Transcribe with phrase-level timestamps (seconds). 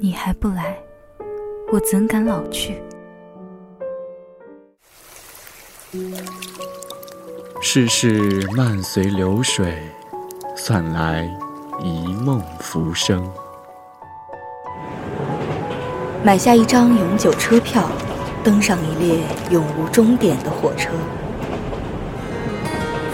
[0.00, 0.76] 你还不来，
[1.72, 2.80] 我怎敢老去？
[7.60, 9.82] 世事漫随流水，
[10.56, 11.28] 算来
[11.82, 13.30] 一梦浮生。
[16.22, 17.90] 买下一张永久车票，
[18.42, 20.90] 登上一列永无终点的火车。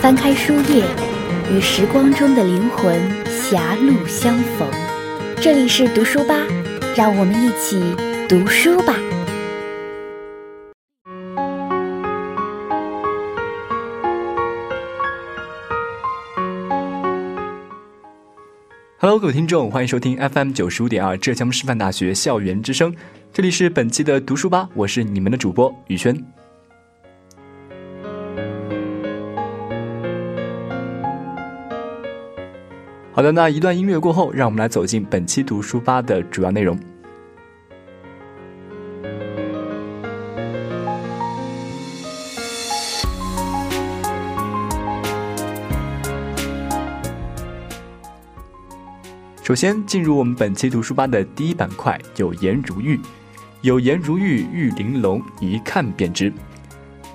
[0.01, 0.85] 翻开书页，
[1.53, 2.99] 与时光中的灵魂
[3.29, 4.67] 狭路相逢。
[5.43, 6.35] 这里是读书吧，
[7.01, 7.81] 让我们一起
[8.29, 8.95] 读书吧。
[18.99, 22.95] Hello，各位听众，欢迎收听 FM 九十五点二浙江师范大学校园之声，
[23.33, 26.15] 这里是本期的读书吧，我是你们的主播宇轩。
[33.13, 36.79] 好的，那一段音乐过后，让我们来走进本期读书吧的主要内容。
[49.51, 52.97] 首先进入我们本期读书吧的第一板块“有颜如玉”，
[53.63, 56.33] 有颜如玉，玉玲珑，一看便知。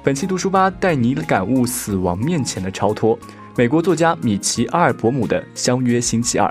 [0.03, 3.17] 本期读书吧带你感悟死亡面前的超脱。
[3.55, 6.49] 美国作家米奇·阿尔伯姆的《相约星期二》。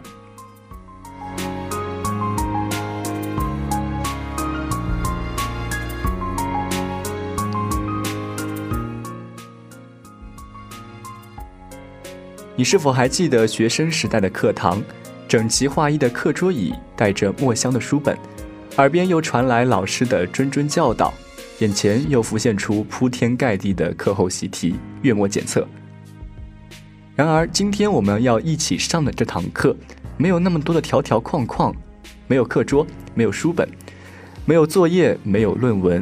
[12.56, 14.82] 你是否还记得学生时代的课堂？
[15.34, 18.16] 整齐划一的课桌椅，带着墨香的书本，
[18.76, 21.12] 耳边又传来老师的谆谆教导，
[21.58, 25.66] 眼前又浮现出铺天盖地的课后习题、月末检测。
[27.16, 29.76] 然而，今天我们要一起上的这堂课，
[30.16, 31.74] 没有那么多的条条框框，
[32.28, 33.68] 没有课桌，没有书本，
[34.44, 36.00] 没有作业，没有论文，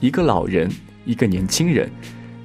[0.00, 0.68] 一个老人，
[1.04, 1.88] 一个年轻人，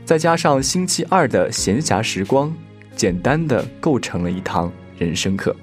[0.06, 2.54] 再加上星期二的闲暇时光，
[2.96, 5.56] 简单的构成了一堂人生课。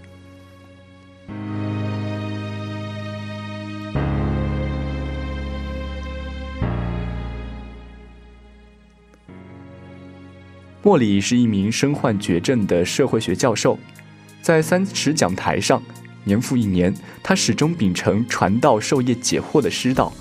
[10.80, 13.76] 莫里是一名身患绝症的社会学教授，
[14.40, 15.82] 在三尺讲台上，
[16.22, 20.12] 年复一年，他始终秉承传道授业解惑的师道，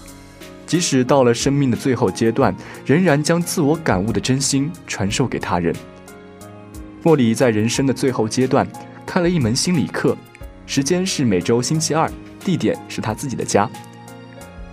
[0.65, 2.55] 即使到了生命的最后阶段，
[2.87, 5.73] 仍然将自我感悟的真心传授给他人。
[7.03, 8.67] 莫里在人生的最后阶段
[9.05, 10.17] 开了一门心理课，
[10.65, 13.69] 时间是每周星期二，地点是他自己的家，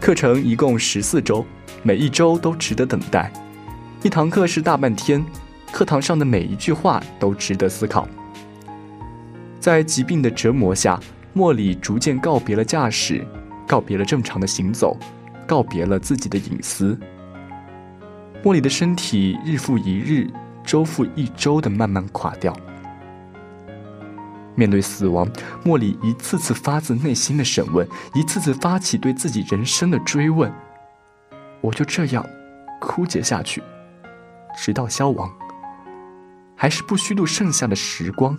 [0.00, 1.44] 课程一共十四周，
[1.82, 3.30] 每一周都值得等待，
[4.02, 5.22] 一堂课是大半天。
[5.74, 8.06] 课堂上的每一句话都值得思考。
[9.58, 11.00] 在疾病的折磨下，
[11.32, 13.26] 莫里逐渐告别了驾驶，
[13.66, 14.96] 告别了正常的行走，
[15.48, 16.96] 告别了自己的隐私。
[18.44, 20.30] 莫里的身体日复一日、
[20.62, 22.56] 周复一周的慢慢垮掉。
[24.54, 25.28] 面对死亡，
[25.64, 27.84] 莫里一次次发自内心的审问，
[28.14, 30.52] 一次次发起对自己人生的追问：
[31.60, 32.24] 我就这样
[32.80, 33.60] 枯竭下去，
[34.56, 35.28] 直到消亡。
[36.56, 38.36] 还是不虚度剩下的时光，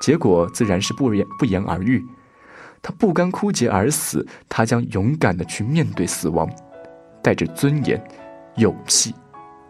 [0.00, 2.04] 结果自然是不言不言而喻。
[2.80, 6.48] 他不甘枯竭而死，他将勇敢的去面对死亡，
[7.22, 8.02] 带着尊严、
[8.56, 9.14] 勇气、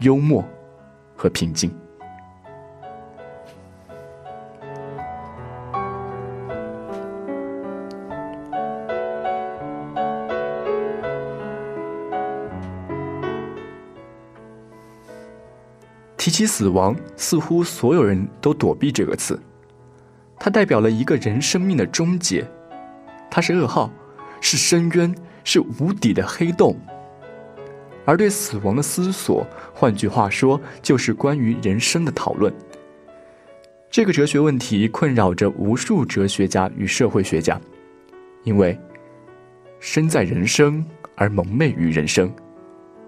[0.00, 0.44] 幽默
[1.16, 1.75] 和平静。
[16.28, 19.41] 提起死亡，似乎所有人都躲避这个词。
[20.39, 22.47] 它代表了一个人生命的终结，
[23.31, 23.91] 它是噩耗，
[24.38, 26.78] 是深渊，是无底的黑洞。
[28.05, 32.53] 而对死亡的思索，换句话说，就是关于人生的讨论。
[33.91, 37.58] 这个哲学问题困扰着无数哲学家与社会学家，
[38.44, 38.79] 因为
[39.81, 42.31] 身在人生而蒙昧于人生，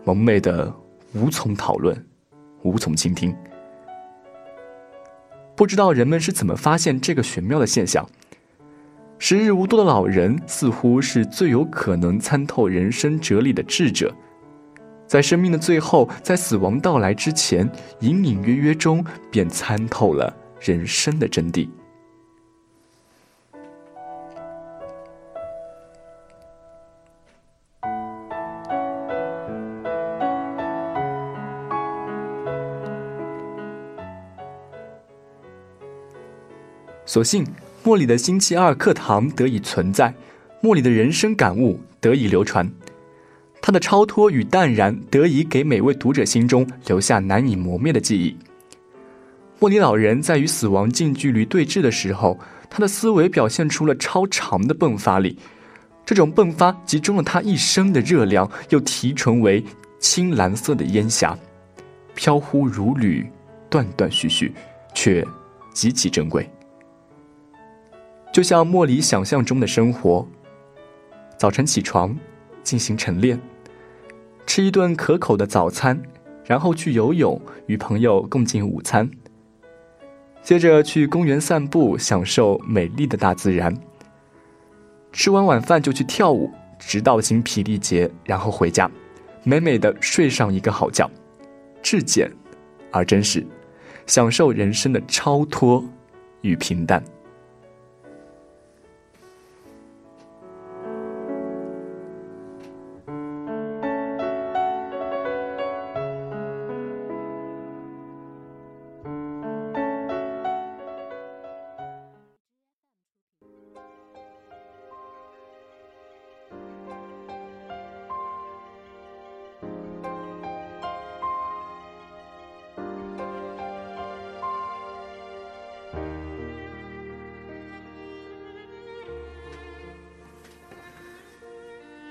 [0.05, 0.75] 蒙昧的
[1.13, 1.95] 无从讨论。
[2.63, 3.35] 无从倾听，
[5.57, 8.07] 不知道人们是怎么发现这个玄妙的现象。
[9.19, 14.15] 时日无多的老人似乎是最有可能参透人生哲理的智者，
[15.07, 17.71] 在生命的最后，在死亡到来之前，
[18.01, 21.69] 隐隐约约中便参透了人生的真谛。
[37.07, 37.45] 所幸，
[37.83, 40.15] 莫里的星期二课堂得以存在，
[40.61, 42.71] 莫里的人生感悟得以流传，
[43.61, 48.37] 他的超脱与淡然得以给每位读者心中留下难以磨灭的记忆。
[49.59, 52.39] 莫里老人在与死亡近距离对峙的时候，
[52.71, 55.37] 他的思维表现出了超长的迸发力，
[56.07, 59.63] 这种迸发集中了他一生的热量，又提纯为
[59.99, 61.37] 青蓝色的烟霞，
[62.15, 63.27] 飘忽如缕，
[63.69, 64.53] 断断续续，
[64.95, 65.27] 却
[65.75, 66.49] 极其珍贵。
[68.33, 70.27] 就像莫里想象中的生活：
[71.37, 72.17] 早晨起床，
[72.63, 73.41] 进行晨练，
[74.47, 76.01] 吃一顿可口的早餐，
[76.45, 79.11] 然后去游泳，与朋友共进午餐。
[80.43, 83.77] 接着去公园散步，享受美丽的大自然。
[85.13, 86.49] 吃完晚饭就去跳舞，
[86.79, 88.89] 直到精疲力竭，然后回家，
[89.43, 91.11] 美美的睡上一个好觉。
[91.83, 92.31] 质简
[92.93, 93.45] 而真实，
[94.07, 95.85] 享受人生的超脱
[96.43, 97.03] 与平淡。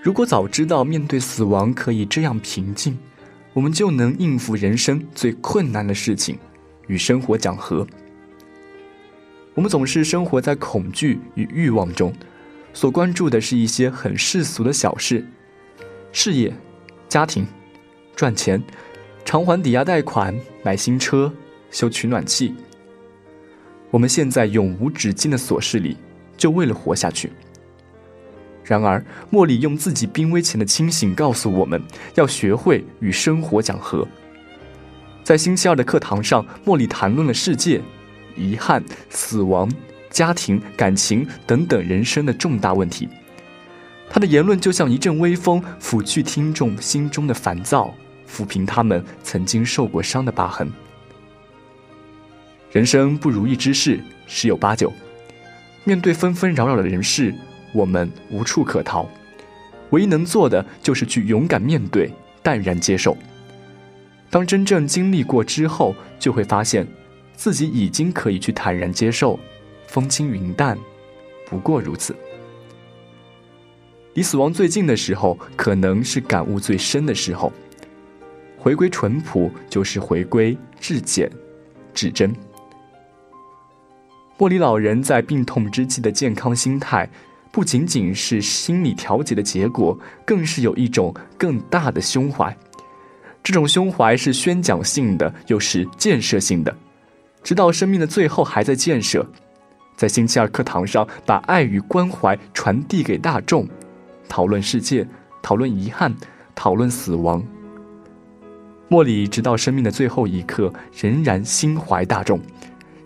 [0.10, 2.98] 如果早知道面对死亡可以这样平静，
[3.54, 6.40] 我们就能应付人生最困难的事情，
[6.88, 7.86] 与生活讲和。
[9.54, 12.12] 我们总是生活在恐惧与欲望中，
[12.74, 15.24] 所关注的是一些很世俗的小事：
[16.12, 16.52] 事业、
[17.08, 17.46] 家庭、
[18.16, 18.60] 赚钱、
[19.24, 21.32] 偿还抵押贷款、买新车、
[21.70, 22.56] 修取暖器。
[23.92, 25.98] 我们陷在永无止境的琐事里，
[26.36, 27.32] 就为了活下去。
[28.69, 31.81] 然而，莫里用自己濒危前的清醒告诉我们，
[32.13, 34.07] 要学会与生活讲和。
[35.24, 37.81] 在星期二的课堂上，莫里谈论了世界、
[38.36, 39.68] 遗憾、死亡、
[40.12, 43.10] 家庭、感情等等人生的重大问题。
[44.07, 47.92] 他的言论就像一阵微风，抚去听众心中的烦躁，
[48.31, 50.72] 抚平他们曾经受过伤的疤痕。
[52.72, 54.94] 人生不如意之事十有八九，
[55.86, 57.33] 面对纷纷扰扰的人事。
[57.74, 59.07] 我们无处可逃，
[59.92, 62.12] 唯一能做的就是去勇敢面对，
[62.42, 63.16] 淡然接受。
[64.30, 66.88] 当真正经历过之后，就会发现，
[67.33, 69.39] 自己已经可以去坦然接受，
[69.88, 70.77] 风轻云淡，
[71.45, 72.16] 不过如此。
[74.13, 77.51] 离死亡最近的时候，可能是感悟最深的时候。
[78.57, 81.31] 回归淳朴，就是回归至简、
[81.94, 82.36] 至真。
[84.38, 87.10] 莫里老人在病痛之际的健康心态。
[87.51, 92.56] 不仅仅是心理调节的结果，更是有一种更大的胸怀。
[93.42, 96.75] 这种胸怀是宣讲性的，又是建设性的。
[97.42, 99.25] 直到生命的最后，还在建设。
[99.96, 103.68] 在星期二课堂上，把爱与关怀传递给大众，
[104.28, 105.07] 讨论世界，
[105.42, 106.16] 讨论遗憾，
[106.54, 107.44] 讨论死亡。
[108.88, 112.40] 莫里直到生命的最后一刻，仍然心怀大众。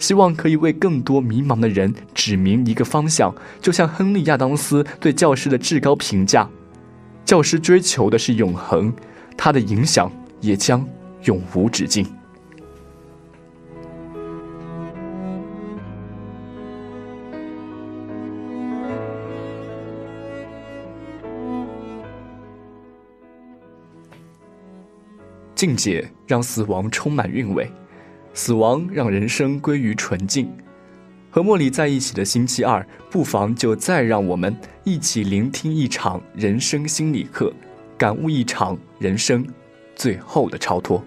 [0.04, 6.45] 希望可以为更多迷茫的人指明一个方向，就像亨利·亚当斯对教师的至高评价：
[7.24, 8.94] 教师追求的是永恒，
[9.38, 10.86] 他的影响也将
[11.24, 12.06] 永无止境。
[25.56, 27.72] 境界让死亡充满韵味。
[28.33, 30.49] 死亡让人生归于纯净。
[31.30, 37.52] 和茉莉在一起的星期二，不妨就再让我们一起聆听一场人生心理课，
[37.97, 39.44] 感悟一场人生
[39.95, 41.04] 最后的超脱。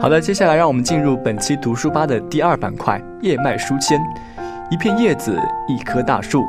[0.00, 4.00] 好的，接下来让我们进入本期读书吧的第二板块——叶脉书签。
[4.70, 5.38] 一片叶子，
[5.68, 6.42] 一棵大树。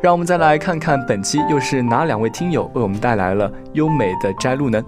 [0.00, 4.82] 让我们再来看看本期又是哪两位听友为我们带来了优美的摘录呢？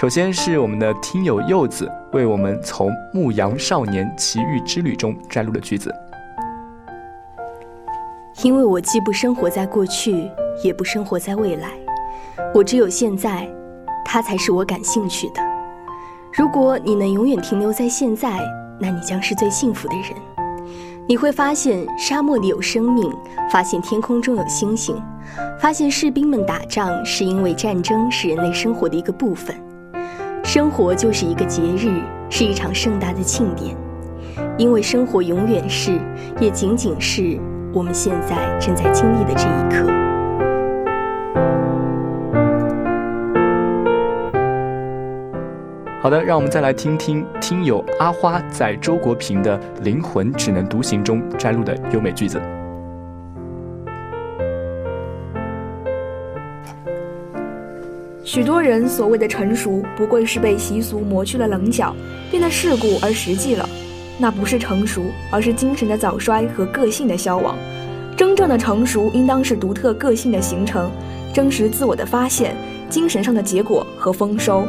[0.00, 5.94] 首先是我们的听友柚子为我们从《牧羊少年奇遇之旅》中摘录的句子。
[8.42, 10.28] 因为我既不生活在过去，
[10.64, 11.68] 也不生活在未来，
[12.52, 13.48] 我只有现在，
[14.04, 15.49] 它才是我感兴趣的。
[16.32, 18.40] 如果你能永远停留在现在，
[18.78, 20.14] 那你将是最幸福的人。
[21.08, 23.12] 你会发现沙漠里有生命，
[23.50, 24.94] 发现天空中有星星，
[25.58, 29.54] 发现士兵们打仗是因为战争是人类生活的一个部分。
[30.44, 33.76] 生活就是一个节日，是一场盛大的庆典，
[34.56, 36.00] 因为生活永远是，
[36.40, 37.40] 也仅仅是
[37.74, 40.09] 我们现在正在经历的这一刻。
[46.02, 52.40] 好的，让我们再来听听听友阿花在周国平的《灵魂只能独行》中摘录的优美句子。
[58.24, 61.94] 许多人所谓的成熟，不过是被习俗磨去了棱角，
[62.30, 63.68] 变得世故而实际了。
[64.16, 67.54] 那不是成熟，而是精神的早衰和个性的消亡。
[68.16, 70.90] 真正的成熟，应当是独特个性的形成，
[71.34, 72.56] 真实自我的发现，
[72.88, 74.64] 精神上的结果和丰收。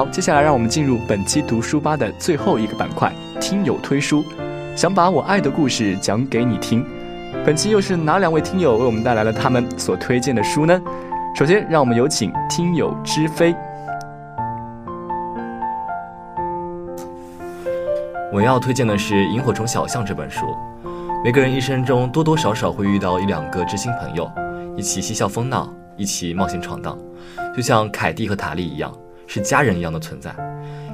[0.00, 4.24] 好，接下来让我们进入本期读书吧的最后一个板块——听友推书。
[4.74, 6.82] 想把我爱的故事讲给你听。
[7.44, 10.80] 本期又是哪两位听友为我们带来了他们所推荐的书呢？
[11.36, 13.54] 首先，让我们有请听友知飞。
[18.32, 20.46] 我要推荐的是《萤火虫小象》这本书。
[21.22, 24.32] 每个人一生中多多少少会遇到一两个知心朋友，
[24.78, 26.96] 一起嬉笑疯闹，一起冒险闯荡，
[27.54, 28.90] 就像凯蒂和塔莉一样。
[29.32, 30.34] 是家人一样的存在。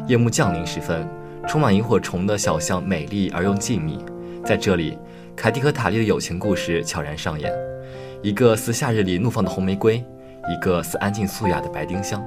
[0.06, 1.08] 夜幕降临时分，
[1.48, 3.98] 充满萤火虫的小巷美丽而又静谧。
[4.44, 4.98] 在这里，
[5.34, 7.50] 凯蒂和塔莉的友情故事悄然上演。
[8.20, 10.04] 一个似夏日里怒放的红玫瑰，
[10.50, 12.22] 一个似安静素雅的白丁香。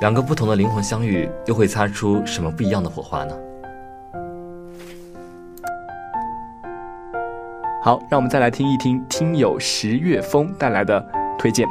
[0.00, 3.36] 两个不同的灵魂相遇，又会擦出什么不一样的火花呢？
[7.80, 11.00] 好，让我们再来听一听听友十月风带来的
[11.38, 11.64] 推荐。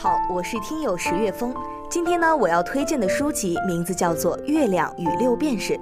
[0.00, 1.52] 好，我是听友十月风。
[1.90, 5.74] 今天呢，我要推荐的书籍名字叫做《月亮与六便士》。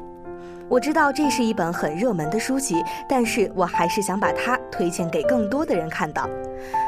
[0.71, 6.27] 我知道这是一本很热门的书籍，但是我还是想把它推荐给更多的人看到。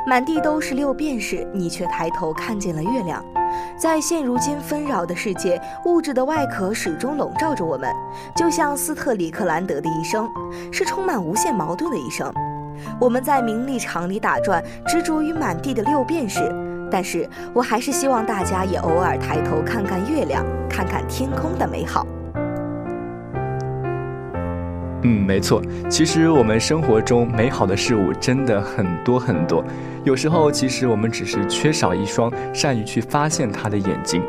[0.06, 3.22] 满地都是六便士，你却抬头看见了月亮。
[3.78, 7.94] 在现如今纷扰的世界，物质的外壳始终笼罩着我们，
[8.34, 10.26] 就像斯特里克兰德的一生，
[10.72, 12.32] 是充满无限矛盾的一生。
[12.98, 16.40] 我们在名利场里打转，执着于满地的六便士。
[16.90, 22.06] 但是我还是希望大家也偶尔抬头看看月亮，看看天空的美好。
[25.02, 29.64] 嗯，没错，其实我们生活中美好的事物真的很多很多，
[30.02, 34.20] 有时候其实我们只是缺少一双善于去发现它的眼睛。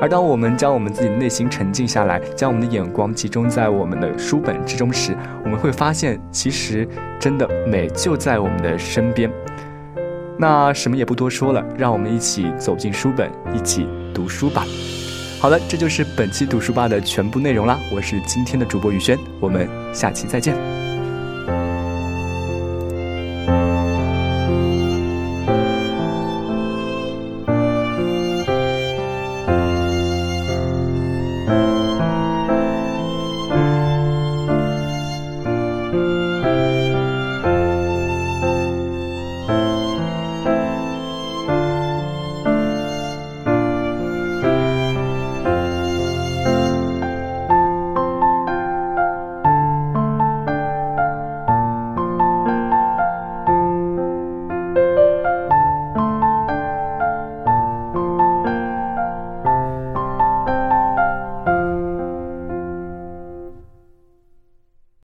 [0.00, 5.14] 而当我们将我们自己的内心沉静下来，将我们的眼光集中在我们的书本之中时，
[5.44, 6.88] 我们会发现，其实
[7.18, 9.30] 真的美就在我们的身边。
[10.40, 14.64] 那什么也不多说了，让我们一起走进书本，一起读书吧。
[15.38, 17.78] 好了，这就是本期读书吧的全部内容啦。
[17.94, 20.89] 我是今天的主播宇轩，我们下期再见。